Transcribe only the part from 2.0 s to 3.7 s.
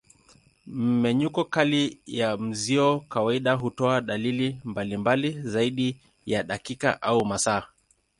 ya mzio kawaida